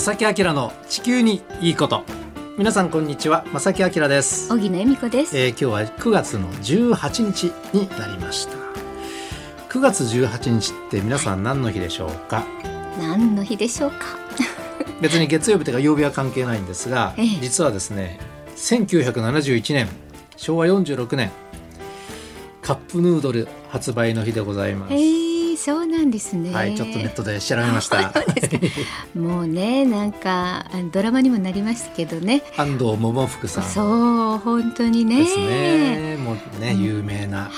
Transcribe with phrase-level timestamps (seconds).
[0.00, 2.04] 正木明の地球にいいこと。
[2.56, 3.44] 皆さんこんにちは。
[3.52, 5.36] 正木明です、小木野恵美子です。
[5.38, 8.56] えー今日は9月の18日になりました。
[9.68, 12.46] 9月18日って皆さん何の日でしょうか？
[12.98, 14.06] 何の日でしょうか？
[15.02, 17.26] 別に月曜日とか曜日は関係ないんですが、ええ。
[17.42, 18.18] 実はですね
[18.56, 19.86] 1971年
[20.38, 21.30] 昭和46年
[22.62, 25.29] カップヌードル発売の日でございます、えー、
[25.62, 26.54] そうなんですね。
[26.54, 28.12] はいちょっとネットで調べました
[29.14, 32.42] もうね、なんかあドラマにもなりましたけどね。
[32.56, 35.18] 安藤桃福さんそう、本当にね。
[35.24, 37.50] ですねもうね有名なはい。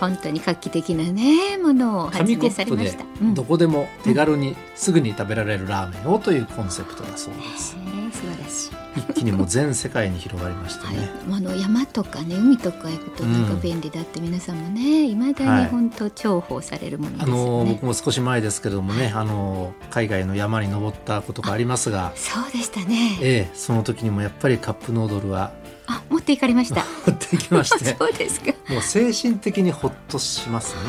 [0.00, 3.04] 本当に画期的なね、ものを発明されました。
[3.20, 8.81] うんどこでも手軽にすぐに食べられるラーメンをというコンセプトだそうですえー素晴らしい。
[8.96, 17.44] 一気にもう全世界に広がりましてはいね、、あの山とかね海とか行くとなんか便利だって皆さんもね、未だはいに本当重宝されるものであすよね。
[17.44, 23.18] の僕も少し前ですけどもねあの海外の山に登ったことがありますがそうでしたね。
[23.22, 25.52] ええその時にもやっぱりカップヌードルは
[25.86, 26.84] あ、持って行かれました。
[27.06, 28.52] 持ってきまして そうですか。
[28.68, 30.80] もう精神的にほっとしますね。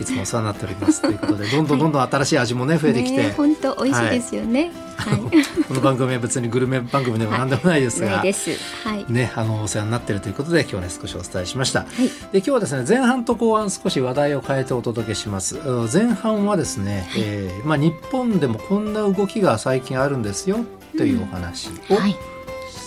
[0.00, 4.72] いつもお世話になっておりますということでどんどんどんどん新しい味もね増えてきて、ね本当美味しいですよね。
[4.96, 5.64] はい。
[5.64, 8.18] この番組は別にグルメ番組でも何でもないですが。
[8.22, 9.12] はい。
[9.12, 11.80] ね、あのお世話になっているということで今日ね少しお伝えしました。
[11.80, 12.08] はい。
[12.32, 20.64] で今日はですね前半と後半少し話題を変えてお届けしますうん前半はですね、えーまあ、日本でもこんな動きが最近あるんですよ
[20.96, 22.16] というお話をはい。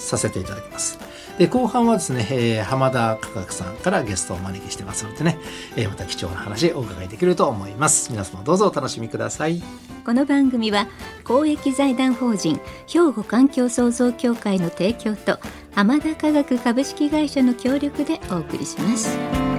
[0.10, 0.98] させていただきます、
[1.40, 5.40] で後半はですね、えー浜田科学さんからゲストをお招きしてますのでね、
[5.78, 9.64] えーまた貴重な話お伺いできると思います皆様どうぞお楽しみください
[10.06, 10.88] この番組は
[11.24, 15.40] 公益財団法人兵庫環境創造協会の提供と
[15.74, 19.59] 浜田科学株式会社の協力でお送りします。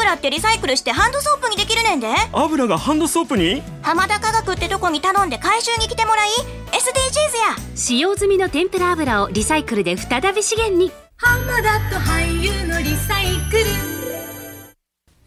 [0.00, 2.08] 油ってリサイクルしてハンドソープにできるねんで。
[2.32, 3.62] 油がハンドソープに？
[3.82, 6.28] 浜田科学ってとこに頼んで回収に来てもらい
[6.72, 7.76] SDGs や。
[7.76, 10.90] 使用済みの天ぷら油をリサイクルで再び資源に。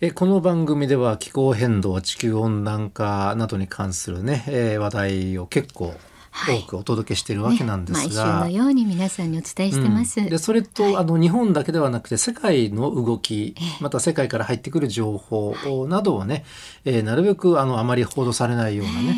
[0.01, 5.97] えこの番組では気候変動地球温暖化などに関するね、えー話題を結構はい
[6.33, 10.19] 多くお届けしているわけなんです毎週が、のように皆さんにお伝えしてます。
[10.19, 10.29] うん。
[10.29, 15.55] でそれと、あの日本だけではなくて世界の動きまた世界から入ってくる情報
[15.87, 16.45] などをね、
[16.85, 19.15] えーなるべくあのあまり報道されないようなね、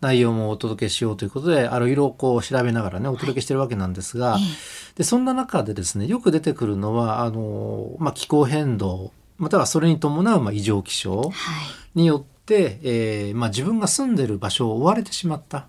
[0.00, 4.38] 内容もお届けしようということであのいろいろこう調べながらねお届けしてるわけなんですが、
[4.96, 11.32] でそんな中でですねよく出てくるのはあの、まあ、気候変動またはそれに伴うまあ異常気象はい。
[11.94, 15.66] によって、えーまあ、自分が住んでる場所を追われてしまった。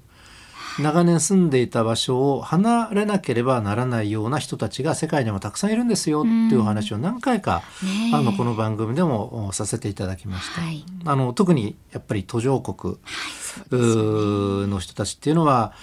[0.80, 10.62] 長年住んでいた場所を離れなければならないような人たちが世界にもたくさんいるんですよっていうお話を何回か、ねえあのこの番組でもおさせていただきました。
[10.62, 10.86] はい。
[11.06, 15.74] あの特にやっぱり途上国そうですようーの人たちっていうのは、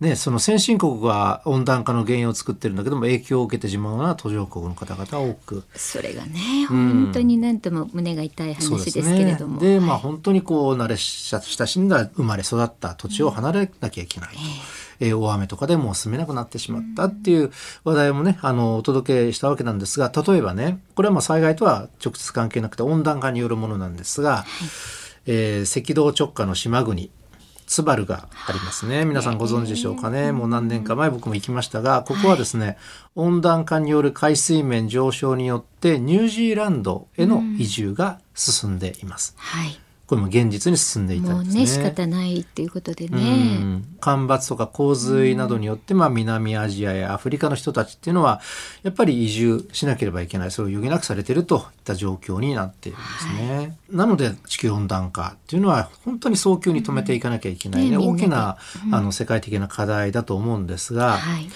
[0.00, 5.62] ね、その先進国が温暖化の原因を作ってるんだけども影響を受けてしまうのは途上国の方々が多く。
[5.74, 6.90] それがね、うん。
[7.04, 9.60] 本当になんとも胸が痛い話ですけれども。
[9.60, 10.00] でまあはい。
[10.00, 14.40] 本当にこう慣れ親しんだ生まれ育った土地を離れなきゃいけないと。
[15.00, 17.50] えー大雨とかでもう住めなくなってしまったっていう
[17.84, 24.44] 話題もねあのお届けしたわけなんですが例えばねこれはまあ災害とは直接関係なくて温暖化によるものなんですが、
[25.26, 27.10] えー赤道直下の島国
[27.70, 29.04] ツバルがありますね。
[29.04, 30.32] 皆さんご存知でしょうかね。
[30.32, 32.76] もう何年か前僕も行きましたがここはですね、
[33.14, 39.78] 温暖化による海水面上昇によってニュージーランドへの移住が進んでいます、はい。
[40.10, 41.60] これも現実に進んでいたもうんですね。
[41.60, 43.58] ね仕方ないっていうことでうね。
[43.58, 43.96] ん。
[44.00, 48.40] 干ばつとか洪水などによって、まあ、南アジアやアフリカの人たちっていうのは
[48.82, 50.50] やっぱり移住しなければいけない。
[50.50, 53.78] それを余儀なくされているといった状況になっているんですね。
[53.88, 58.56] なので地球温暖化っていうのは本当に早急に止めていかなきゃいけないね、ね大きな、
[58.90, 61.48] あの世界的な課題だと思うんですが、はい。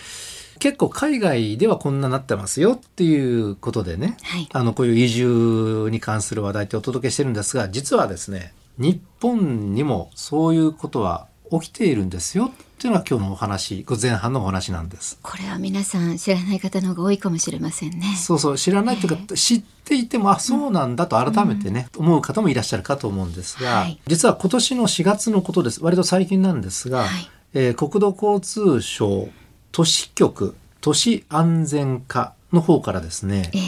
[0.58, 4.48] 結構海外ではこんななってますよっていうことでね、はい。
[4.52, 15.18] あのこういう移住に関する話題ってお届けしてるんですが実はですね日本にもそういうことは起きているんですよっていうのが今日のお話前半のお話なんです。
[15.22, 18.14] これは皆さん知らない方の方が多いかもしれませんね。
[18.16, 24.00] そうそう知らないというか、知っていてもあそうなんだと改めてね、思う方もいらっしゃるかと思うんですが、はい。
[24.06, 25.82] 実は今年の4月のことです。
[25.82, 27.30] 割と最近なんですが、はい。
[27.54, 29.28] えー国土交通省
[29.74, 33.60] 都市局都市安全課の方からですねええ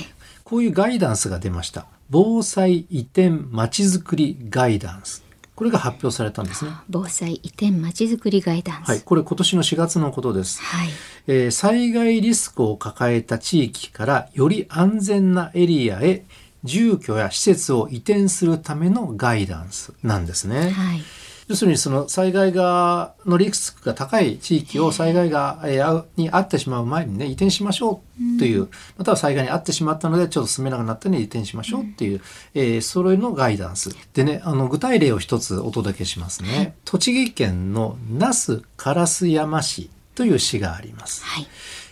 [0.44, 5.24] こういうガイダンスが出ました防災移転まちづくりガイダンス
[5.56, 8.88] これが発表されたんですね防災移転まちづくりガイダンス。
[8.88, 10.62] はい、これ今年の4月のことです。
[10.62, 10.88] はい。
[11.26, 16.24] えー災害リスクを抱えた地域からより安全なエリアへ
[16.62, 20.70] 住居や施設を移転するためのガイダンスなんですね。
[20.70, 21.02] はい。
[21.48, 28.02] 要するにその災害がのリスクが高い地域を災害がえーあに遭ってしまう前にね移転しましょ
[28.36, 32.20] うという、または災害に遭ってしまったのでちょっと進めなくなったので移転しましょうっていう、
[32.54, 36.74] えーそれのガイダンスでねあの具体例を一つお届けしますね。
[36.84, 41.24] 栃木県の那須烏山市という市があります。
[41.24, 41.46] はい。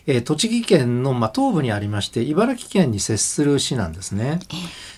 [0.06, 4.40] えー栃木県の、まあ、東部にありまして茨城県に接する市なんですね。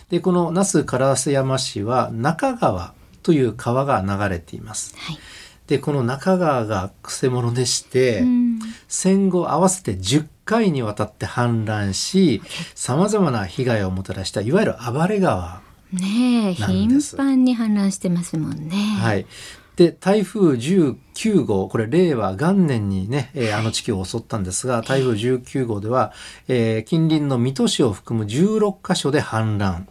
[0.09, 2.95] でこの那須烏山市は中川
[3.27, 4.95] という川が流れています。
[4.97, 5.19] はい。
[5.67, 8.59] でこの中川がくせ者でして、うん。
[8.87, 12.41] 戦後合わせて10回にわたって氾濫し
[12.77, 15.61] さまざまな被害をもたらしたいわゆる暴れ川。
[15.93, 18.77] ね頻繁に氾濫してますもんね。
[19.01, 19.27] はい。
[19.75, 26.13] で台風19号これ令和元年にね、えーあの地区を襲ったんですが台風19号では、
[26.47, 29.85] えー近隣の水戸市を含む16カ所で氾濫、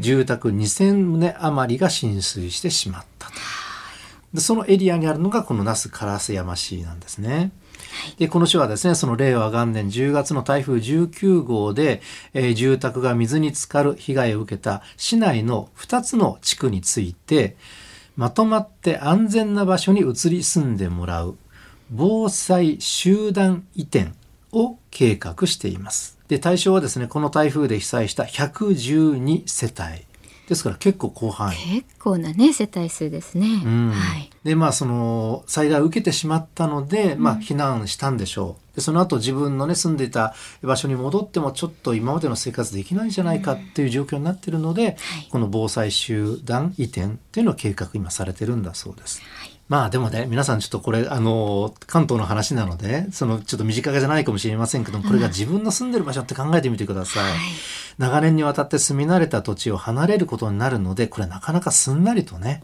[0.00, 3.34] 住宅2000棟余りが浸水してしまったと。
[4.34, 7.52] でそのエリアにあるのがこの那須烏山市なんですね。
[8.18, 12.02] でこの市はですねその令和元年10月の台風19号で、
[12.34, 17.56] えー住宅が水に浸かる被害を受けた市内の2つの地区について
[18.16, 21.36] まとまって安全な場所に移り住んでもらう
[21.90, 24.12] 防災集団移転
[24.52, 26.18] を計画しています。
[26.28, 30.04] で対象はですねこの台風で被災した112世帯
[30.48, 31.56] ですから結構広範囲。
[31.82, 33.46] 結構なね、世帯数ですね。
[33.64, 34.30] うんはい。
[34.44, 44.96] でまあその災害を受けてしまったので、まあ、避難したんでしょうでその後自分のね住んでいた場所に戻ってもちょっと今までの生活できないんじゃないかっていう状況になっているので、
[45.30, 49.22] この防災集団移転っていうのを計画今されてるんだそうです。
[49.68, 57.32] まあでもね皆さんちょっとこれあの関東の話なのでそのちょっと身近じゃないかもしれませんけどもこれが自分の住んでる場所って考えてみてください。
[57.98, 62.62] 長年にわたって住み慣れた土地を離れることになるのでこれなかなかすんなりとね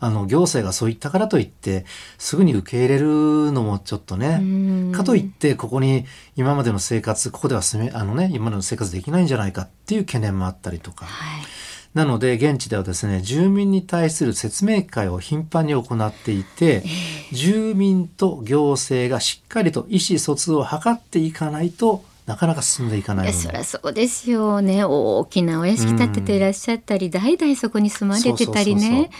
[0.00, 1.86] あの行政がそう言ったからといって
[2.18, 6.04] すぐに受け入れるのもちょっとねかといってここに
[6.36, 11.06] 今までの生活ここでは住めあのね今までの生活できないんじゃないかっていう懸念もあったりとか。
[11.06, 11.65] はい。
[11.96, 16.84] なので現地ではですね住民に対する説明会を頻繁に行っていて、
[17.32, 24.84] 住民と行政がしっかりと意思疎通を図っていかないとなかなか進んでいかないそりゃそうですよね。
[24.84, 29.10] 大きなお屋敷建てていらっしゃったり、代々そこに住まれてたりね。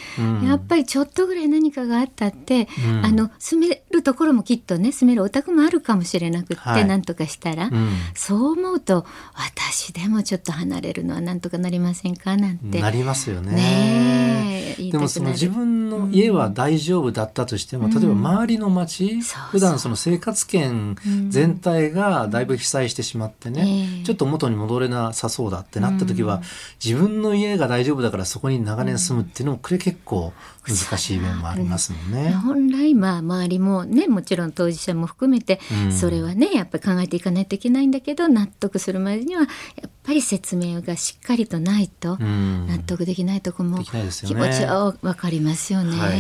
[0.44, 3.06] やっぱりちょっとぐらい何かがあったって、うん。
[3.06, 6.85] あの住めるところもきっとね住めるお宅もあるかもしれなくって、はい。
[6.85, 7.91] なんとかしたら、うん。
[8.14, 12.37] そう思うと私でもちょっと離れるのはなんとかなりませんか？
[12.37, 12.81] なんて。
[12.81, 13.52] なりますよね。
[13.52, 19.43] ねでもその自分の家は大丈夫だったとしても、例えば周りの町、そうそう。
[19.52, 20.97] 普段その生活圏
[21.29, 24.05] 全体がだいぶ被災してしまってね、ええ。
[24.05, 26.43] ちょっと元に戻れなさそうだってなった時は、
[26.85, 30.33] 自分の家が大丈夫だからそこに長年住むっていうのもこれ結構
[30.67, 32.33] 難しい面もありますもんね。
[32.33, 35.93] 本来まあ周りもねもちろん当事者も含めて、うん。
[35.93, 39.49] それはねやっぱり考えていかないといけないんだけど納得するまでにはや
[39.87, 42.67] っぱり説明がしっかりとないとうん。
[42.67, 44.05] 納得できないとこも気ね。
[44.05, 45.97] 持ちはわかりますよね。
[45.97, 46.19] はい、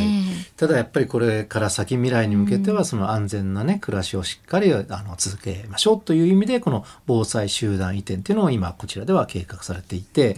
[0.56, 10.36] ただやっぱりこれから先未来に向けてはその安全なね暮らしをしっかりあの続けましょうという意味でこの防災集団移転っていうのを今こちらでは計画されていて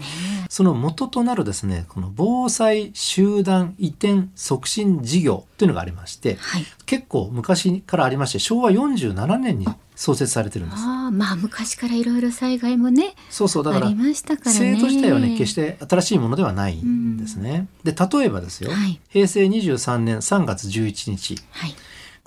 [0.50, 6.66] その元となるですねこの防災集団移転促進事業っていうのがありましてはい。
[6.85, 9.66] 結構昔からありまして昭和47年に
[9.97, 10.82] 創設されてるんです。
[10.82, 14.58] ああまあ昔からいろいろ災害もねそうそうだからありましたからね。
[14.58, 17.68] 制度自体はね決して新しいものではないんですね。
[17.85, 19.00] で例えばですよ、はい。
[19.08, 21.38] 平成23年3月11日。
[21.52, 21.75] はい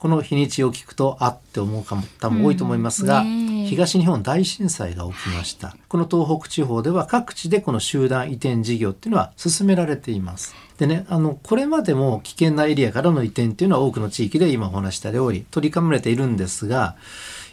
[0.02, 10.56] この日にちを聞くとあって思う方も多いと思いますが、うん東日本大震災が起きました、この東北地方では各地でこの集団移転事業っていうのは進められています。
[10.78, 16.96] でねあのこれまでも危険なエリアからの移転っていうのは多くの地域で今お話した通り取り組まれているんですが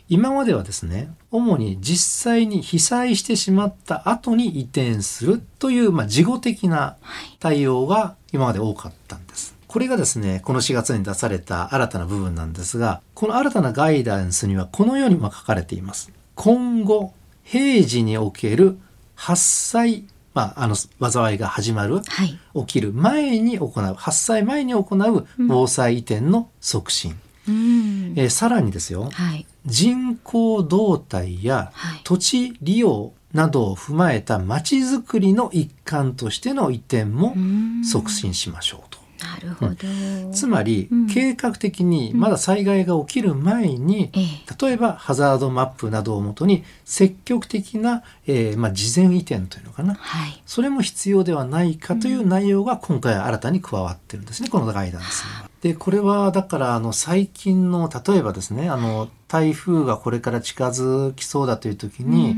[0.08, 6.96] 今まではですね主に実際に被災してしまった後に移転するという、まあ、事後的な
[7.38, 9.57] 対応が今まで多かったんです。
[9.68, 16.10] これがですね、この4月に出された新たな部分なんですが、この新たなガイダンスにはこのようにも書かれています。
[16.34, 17.12] 今後、
[17.44, 18.78] 平時における
[19.14, 22.38] 発災、まあ、あの、災いが始まる、はい。
[22.54, 27.18] 起きる前に行う、発災前に行う防災移転の促進。
[27.46, 28.14] うん。
[28.16, 29.46] えーさらにですよ、はい。
[29.66, 38.97] 人口動態やはい土地利用などを踏まえたまちづくりの一環としての移転もうん促進しましょうと。
[39.20, 40.32] なるほど。
[40.32, 41.06] つまり、うん。
[41.08, 44.66] 計画的にまだ災害が起きる前に、ええ。
[44.66, 49.94] 例えばハザードマップなどをもとに積極的な、えーまあ、事前移転というのかな。
[49.94, 50.42] はい。
[50.46, 55.48] それも必要ではないかという内容が今回新たに加わってるんですねこのガイダンスには。
[55.62, 62.36] でこれはだからあの最近の例えばですねあの台風がこれから近づきそうだという時に、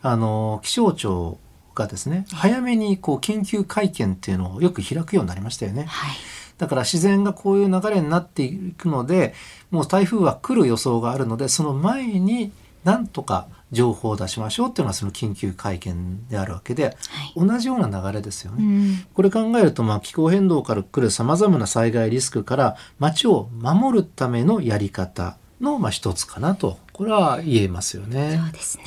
[0.00, 1.38] あの気象庁
[1.74, 5.84] がですね早めにこう緊急会見っていうのをよく開くようになりましたよね。
[5.84, 6.16] はい。
[6.58, 9.34] だから自然がこういう流れになっていくので
[9.70, 12.52] もう台風は来る予想があるのでその前に
[12.84, 16.94] なんとか情報を出しましょうっていうのがその緊急会見であるわけで、はい。
[17.36, 18.62] 同じような流れですよね。
[18.62, 19.06] うん。
[19.14, 28.38] これ考えると、まあ、気候変動から来るさまざまな災害リスクから街を守るためのやり方の、まあ、一つかなとこれは言えますよね。
[28.42, 28.84] そうですね。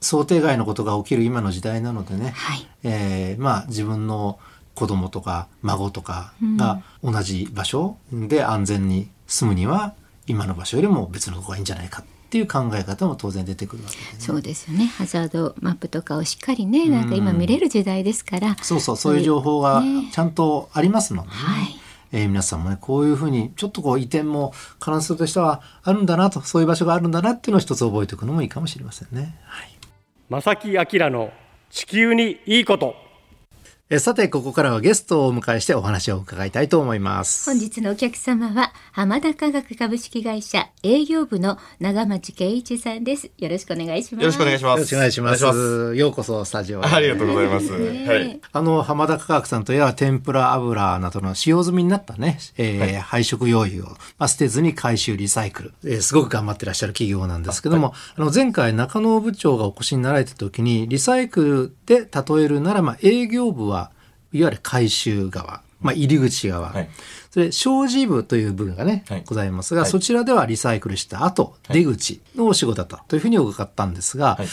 [0.00, 2.66] 想定外のことが起きる今の時代なのでね、はい。
[2.84, 4.38] えーまあ自分の
[4.74, 9.94] 子供とか孫とかが同じ場所で安全に住むには
[10.26, 14.08] 今の場所よりも別のところがいいんじゃないかっていう考え方も当然出てくるわけでね。
[14.18, 14.86] そうですよね。
[14.86, 18.56] ハザードマップとかをしっかりね、なんか今見れる時代ですから。
[18.62, 21.34] そうそうそういう情報がねちゃんとありますのでね。
[21.34, 21.83] はい
[22.14, 29.36] えー皆さんもねこういうふうにちょっとこう移転も可能性としてはあるんだなとそういう場所があるんだなっていうのを一つ覚えておくのもいいかもしれませんね。
[29.44, 29.68] はい
[30.30, 31.32] 正木明の
[31.70, 32.94] 地球にいいこと
[33.90, 37.50] えーさてここからはゲストをお迎えしてお話を伺いたいと思います。
[37.50, 43.30] 本日のお客様は浜田科学株式会社営業部の長町圭一さんです。
[43.36, 44.22] よろしくお願いします。
[44.22, 44.78] よろしくお願いします。
[44.78, 45.44] よろしくお願いします。
[45.44, 47.78] お願いしようこそスタジオへますありがとうございます。
[47.78, 48.40] ねはい。
[48.52, 63.83] あの、浜田科学さんといえば天ぷら油などの使用済みになったね、えー配色用油を、まあ、捨てずに回収リサイクル、えーすごく頑張ってらっしゃる企業なんですけども、あ,、の、前回中野部長がお越しになられた時に、リサイクルで例えるなら、まあ、営業部は
[64.34, 66.90] いわゆる回収側、まあ、入り口側、はい。
[67.34, 74.46] それ、商事部という部分がね、はいございますが、はいそちらではリサイクルした後、出口のお仕事だったというふうに伺ったんですが、はい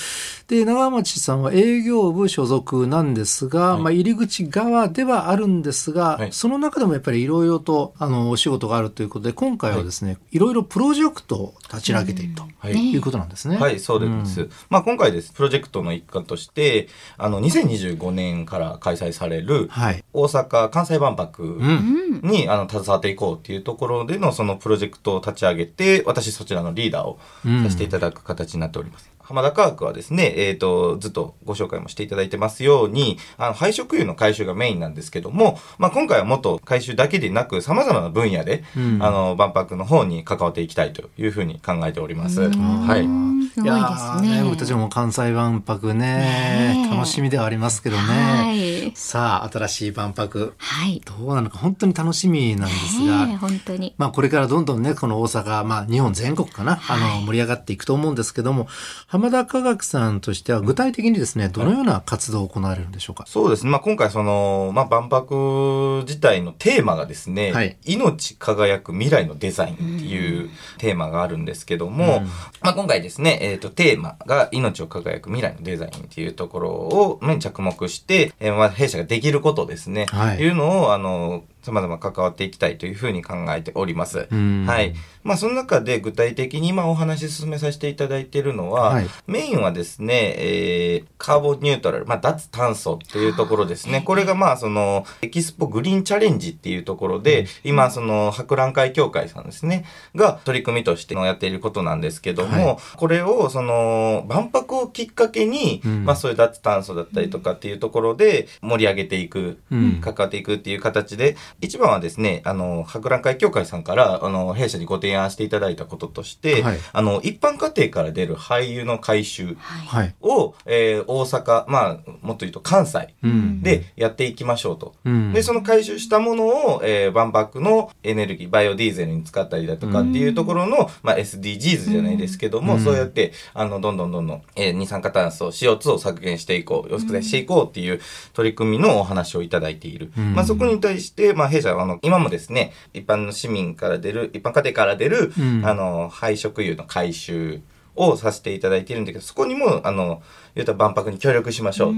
[0.47, 13.57] で、長町さんは営業部所属なんですが、まあ、入り口側ではあるんですが、はいその中でもやっぱりいろいろと、あの、お仕事があるということで、今回はですね、いろいろプロジェクトを立ち上げていると、はいい、うことなんですね。
[13.57, 14.49] はい、そうです。
[14.69, 15.31] まあ今回です。
[15.33, 16.87] プロジェクトの一環として、
[17.19, 20.03] あの、2025年から開催される、はい。
[20.13, 22.10] 大阪・関西万博うん。
[22.21, 27.19] に、あの、携わっていこうっていうところでのそのプロジェクトを立ち上げて、私そちらのリーダーを
[27.63, 29.11] させていただく形になっております。
[29.31, 42.41] 浜田科学はですね、えっ、と、ずっとご紹介もしていただいてますように、あの、廃食油の回収がメインなんですけども、まあ今回はもっと回収だけでなく、様々な分野で、うんあの、万博の方に関わっていきたいというふうに考えております。
[42.49, 43.31] はい。
[43.51, 44.37] いですね。
[44.37, 48.01] やー僕たちも関西万博ねねえ楽しみではありますけどね。
[48.01, 48.91] はい。
[48.95, 51.01] さあ、新しい万博、はい。
[51.05, 53.93] どうなのか本当に楽しみなんですが、本当に。
[53.97, 58.67] まあこれからどんどんね、この大阪、まあ日本全国かな、あの、盛り上がっていくと思うんですけども、
[59.07, 63.25] 浜田科学さんとしては具体的にですね、どのような活動を行われるんでしょうか？
[63.27, 63.69] そうですね。
[63.69, 67.77] まあ、今回その、まあ、万博自体のテーマがですね、はい。
[67.85, 72.25] 命輝く未来のデザインっていうテーマがあるんですけども、うん。
[72.61, 80.37] まあ、今回ですね、えっ、と、テーマが命を輝く未来のデザインっていうところを、まあ着目して、えーまあ、弊社ができることですね、はい。
[80.39, 84.27] い、うのを、あの、様々関わっていきたいというふうに考えております。
[84.31, 84.65] うん。
[84.65, 84.93] はい。
[85.23, 89.07] まあ、その中で具体的に今お話し進めさせていただいているのは、はい。
[89.27, 94.01] メインはですね、えー、カーボンニュートラル、まあ、脱炭素っていうところですね。
[94.01, 102.77] これがまあ、その、エキスポグリーンチャレンジっていうところで、今、その、博覧会協会さんですね、が取り組みとしてやっていることなんですけども、はい。
[102.95, 106.05] これを、その、万博をきっかけに、うん。
[106.05, 110.01] まあ、そういう脱炭素だったりとかっていうところで盛り上げていく、うん。
[110.01, 120.01] 関わっていくっていう形で、一番はですね、あの、博覧会協会さんから、あの、弊社にご提案していただいたこととして、はいあの、一般家庭から出る廃油の回収はい。
[120.01, 120.15] はい。
[120.21, 123.61] を、えー大阪、まあ、もっと言うと関西うん。
[123.61, 124.95] でやっていきましょうと。
[125.05, 138.01] うん、で、その回収したものを、えー、万博のエネルギー、バイオディーゼルに使ったりだとかっていうところの、まあ、SDGs じゃないですけども、うんそうやって、あの、どんどんどんどん、えー二酸化炭素、CO2 を削減していこう、抑制していこうっていう
[138.33, 140.11] 取り組みのお話をいただいている。
[140.17, 145.65] うんまあ、そこに対して、ままあ弊社はあの、今もですね、一般の市民から出る、一般家庭から出る、うん。
[145.65, 147.61] あの、廃食油の回収
[148.09, 150.21] をさせていただいているんだけど、そこにも、あの、
[150.55, 151.95] 言うたら万博に協力しましょうと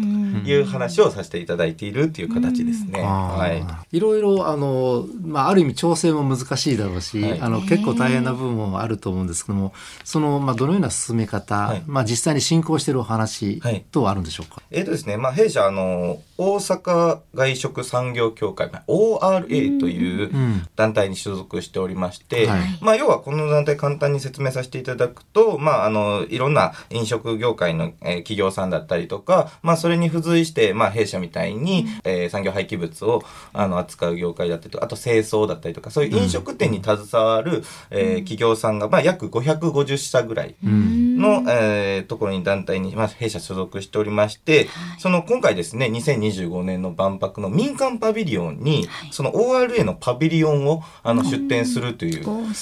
[0.50, 3.02] いう話をさせていただいているっていう形ですね。
[3.02, 3.48] は
[3.92, 3.98] い。
[3.98, 7.42] いろいろあの、まあ、ある意味調整も難しいだろうし、はい。
[7.42, 11.84] あの結構大変な部分もあると思うんですけどもその、まあ、どのような進め方、はい。
[11.88, 20.68] まあ、実際に進行しているお話はい等はあるんでしょうか、えーとですね、まあ、弊社、あの、大阪外食産業協会、まあ ORA といううん。
[20.76, 22.60] 団体に所属しておりまして、はい。
[22.82, 33.24] まあ、要はこの団体簡単に説明させていただくと、まあ、あの、いろんな飲食業界の、えー企業さんだったりとか、まあ、それに付随して、まあ、弊社みたいに、えー産業廃棄物を、
[33.54, 44.68] あの、扱う業界だったりとか、あと清掃だったりとか、そういう飲食店に携わる、えー企業さんが、まあ、約550社ぐらいうんの、えーところに団体に、まあ、弊社所属しておりまして、
[45.00, 52.54] その今回ですね、2025年の万博の民間パビリオンに、その ORA のパビリオンをあの出展するということ。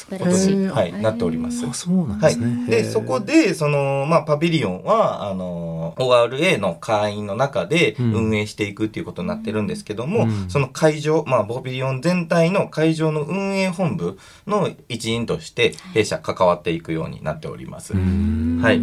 [0.56, 1.66] に、はい、なっております。
[1.68, 2.66] あそうなんはいですね。。
[2.68, 8.12] へで、ーそこで、その、まあ、パビリオンは、あの、ORA の会員の中でうん。
[8.14, 10.50] 運営していくっていうことになってるんですけども、うん。
[10.50, 17.94] その会場、まあ、パビリオン全体の会場の運営本部の一員として、弊社関わっていくようになっております。
[17.94, 18.82] はい。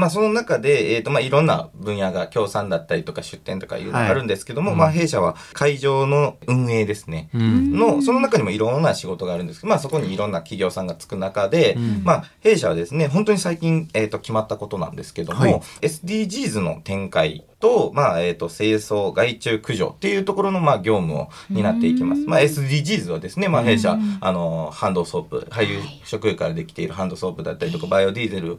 [0.00, 7.28] まあその中で、えっ、と、まあいろんな分野が協賛だったりとか出店とかいうのがあるんですけども、はいまあ弊社は会場の運営ですね。
[7.34, 7.72] うん。
[7.72, 12.02] の、その中にもいろんな仕事があるんですけど、まあそこにいろんな企業さんがつく中で、うん。
[12.02, 15.60] まあ弊社はですね、本当に最近、えっ、と、決まったことなんですけども、はい。
[15.82, 22.22] SDGs の展開と、まあ、えっ、と、清掃、害虫駆除っていうところの、まあ、業務を担っていきます。
[22.22, 28.58] まあ、SDGs はですね、まあ、弊社、あの、ハンドソープ、俳優食油からできているハンドソープだったりとか、バイオディーゼルを、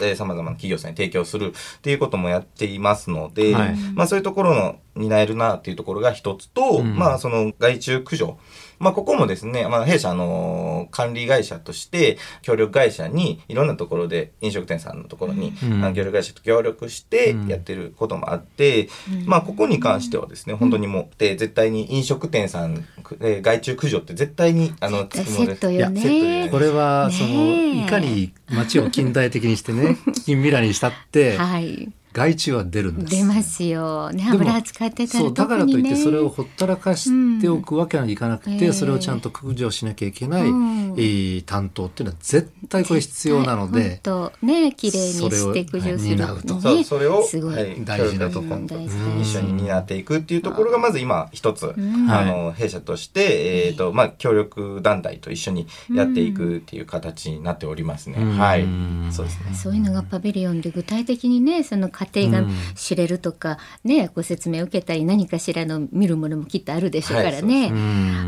[0.00, 8.38] えー、様々な企業さんに提供するっていうこともやっていますので、はいまあ、そういうところの担えるなっていうところが一つと、うんまあ、その害虫駆除。
[8.78, 15.94] まあ、ここもですね、まあ、弊社、あの、管理会社として、協力会社に、いろんなところで、飲食店さんのところに、うん。
[15.94, 17.48] 協力会社と協力してうん。
[17.48, 18.88] やってることもあって、
[19.24, 22.84] まあ、ここに関してはですね、本当にもう、で、絶対に飲食店さん、
[23.20, 25.60] えー害虫駆除って絶対に、あの、つくものです。
[25.60, 31.92] セッこれは、その、いかに街を近代的にしてね、 近未来にしたって、はい。
[32.16, 33.14] 害虫は出るんです。
[33.14, 34.10] 出ますよ。
[34.10, 35.96] ね、油使ってたらそうだからといって。
[35.96, 37.10] それをほったらかし
[37.42, 46.62] ておくわけにはいかなくて、うんええそれをちゃんと駆除しなきゃいけない、うんえー担当っていうのは絶対これ必要なので、本当ね、綺麗にそれをして駆除するはいとのね。
[46.62, 47.54] そう、それを、すごい。
[47.54, 58.16] はい、大事なとこ協力大事うん一緒に担っていくっていうところが、まず今一つ、んあの、弊社として、えっ、と、まあ、協力団体と一緒にやっていくっていう形になっておりますね。
[58.18, 58.66] うんはい。
[59.12, 59.54] そうですね。
[59.54, 61.88] そういうのがパビリオンで具体的にねその
[62.30, 67.74] が知れるとか、ねご説明を受けたり何かしらの見るものもきっとあるでしょうからね、う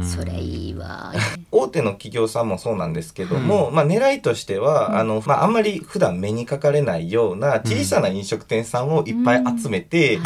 [0.00, 0.04] ん。
[0.04, 1.12] それいいわ。
[1.50, 10.18] 大手の企業さんもそうなんですけども、まあ狙いとしては、あの、まああんまり普段目にかかれないような小さな飲食店さんをいっぱい集めて、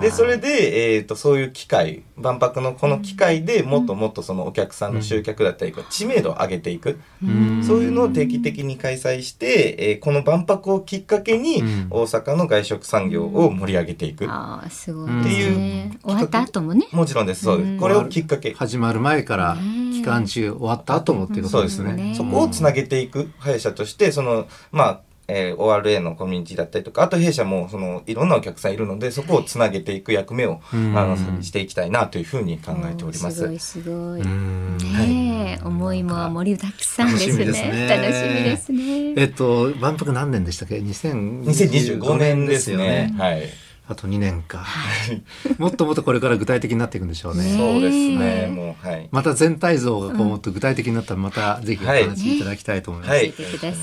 [0.00, 6.98] で、それで、えっ、と、そういう機会、万博のこの機会でもっともっとそのお客さんの集客だったり、知名度を上げていく。
[7.22, 7.64] うん。
[7.64, 11.86] そういうのを定期的に開催して、えーこの万博をきっかけにうん。
[11.90, 14.26] 大阪の外食産業を盛り上げていく。
[14.28, 15.98] ああすごうんいですってね。
[16.02, 16.86] 終わった後もね。
[16.92, 17.78] もちろんです、そうです。
[17.78, 18.54] これをきっかけ。
[18.54, 21.88] 始まる前からね期間中終わった後もっていうことですね。
[21.88, 22.10] そうですね。
[22.10, 33.36] ねそこをつなげていく会社として、その、まあ、えー ORA のコミュニティだったりとか、あと弊社も、その、いろんなお客さんいるので、そこをつなげていく役目を、うんあの、していきたいなというふうに考えております。
[33.36, 34.20] すごいすごい。
[34.20, 37.32] うんねえ、思いも盛りだくさんですね。
[37.32, 39.14] 楽しみですね楽しみですね。
[39.16, 43.12] えっと万博何年でしたっけ？2025 2025年ですね。
[43.16, 43.42] よはい。
[43.90, 44.64] あと2年か。
[45.58, 47.42] もっともっとこれから具体的になっていくんでしょうね。
[47.42, 48.46] ねそうですね。
[48.46, 49.08] もう、はい。
[49.10, 53.12] また全体像がこうもっと具体的になったらまたぜひお話しいただきたいと思います。
[53.12, 53.34] はい。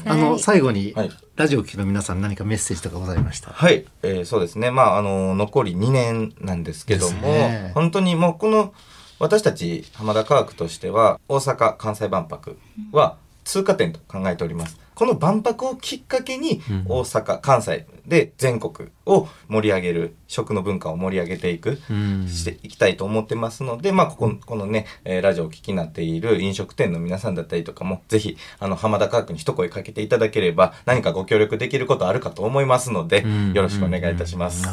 [0.06, 3.52] あの最後に、はいラジオを聴きの皆さん何かメッセージとかございました？
[3.52, 4.72] はい、えーそうですね。
[4.72, 8.74] まあ、あの、残り2年なんですけども、ね本当にもうこの、
[9.20, 12.58] 私たち浜田科学としては、大阪・関西万博
[12.92, 14.80] は通過点と考えております。
[14.98, 16.86] この万博をきっかけに、うん。
[16.90, 22.28] 大阪、関西で全国を盛り上げる、食の文化を盛り上げていく、うん。
[22.28, 33.54] していきたいと思ってますので、まあ、ここ、このね、えーラジオをお聞きになっている飲食店の皆さんだったりとかも、ぜひ、あの、浜田科学に一声かけていただければ、何かご協力できることあるかと思いますので、うん。
[33.54, 34.68] よろしくお願いいたします。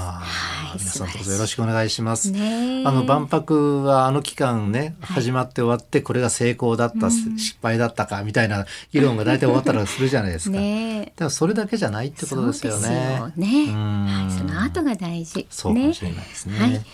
[0.78, 2.30] 皆さんどうぞよろしくお願いします。
[2.30, 10.56] ねえあの万博はあの期間ね、始まって終わってこれが成功だった、失敗だったかみたいな議論が大体終わったらするじゃないですか。
[10.58, 12.82] ねえだからそれだけじゃないってことですよね。
[12.82, 15.40] そうですよねうんはいその後が大事。
[15.40, 15.46] い。
[15.50, 16.58] そうかもしれないですね。
[16.58, 16.84] はい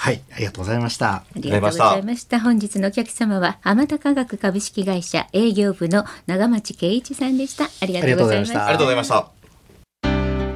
[0.00, 1.16] はい、ありがとうございました。
[1.16, 2.40] ありがとうございました。
[2.40, 7.64] 本日のお客様は、天田科学株式会社営業部の長町圭一さんでした。
[7.64, 8.64] ありがとうございました。
[8.64, 9.40] ありがとうございました。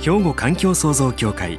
[0.00, 1.58] 兵庫環境創造協会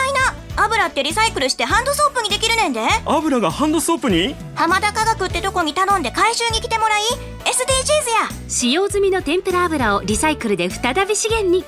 [0.55, 2.81] 油ってリサイクルしてハンドソープにできるねんで。
[3.05, 4.35] 油がハンドソープに？
[4.55, 7.01] 浜田科学ってとこに頼んで回収に来てもらい
[7.45, 7.49] SDGs
[8.35, 8.49] や。
[8.49, 11.63] 使用済みの天ぷら油をリサイクルで再び資源に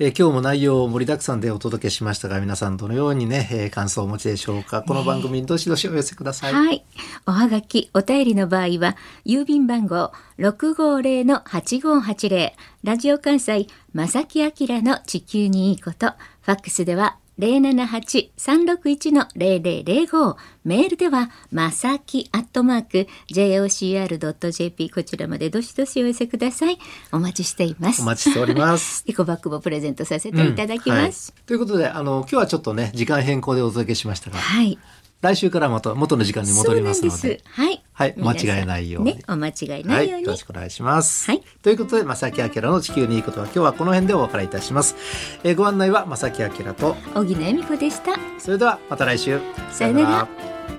[0.00, 4.82] えー今日も内容を盛りだくさんでお届けしましたが、皆さんどのようにね、えー感想をお持ちでしょうか。
[4.82, 6.52] この番組にどしどしお寄せください。
[6.52, 6.84] はい。
[7.26, 12.50] おはがき、お便りの場合は、郵便番号650-8580、
[12.82, 14.50] ラジオ関西、正木明
[14.82, 16.08] の地球にいいこと、
[16.40, 26.78] ファックスでは078-361-0005、メールでは、まさきアットマーク、jocr.jp、こちらまでどしどしお寄せください。
[27.12, 28.02] お待ちしています。
[28.02, 29.04] お待ちしております。
[29.08, 31.32] エコバッグもプレゼントさせていただきます。
[31.32, 34.78] はいということで、あの、今日はちょっとね、時間変更でお届けしましたが、はい。
[35.24, 37.82] 来週からまた元の時間に戻りますのではい。
[37.94, 39.16] はい、間違えないように。
[39.16, 40.26] ね、お間違いは、ないいように。
[40.26, 41.30] よろしくお願いします。
[41.30, 44.96] はいということで、正木明の地球にいいことは今日はこの辺でお別れいたします。
[45.42, 48.12] えーご案内は正木明と、小木野恵美子でした。
[48.38, 49.40] それではまた来週。
[49.72, 50.28] さよなら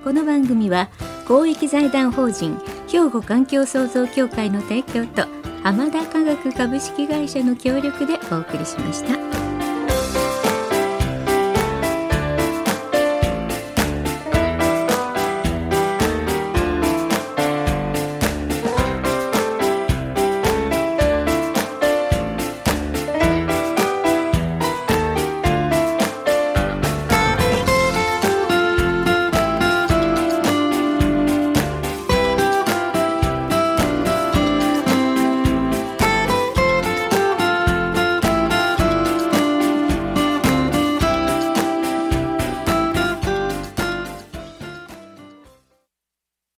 [0.04, 0.90] この番組は
[1.28, 5.28] 公益財団法人兵庫環境創造協会の提供と
[5.64, 9.45] 浜田科学株式会社の協力でお送りしました。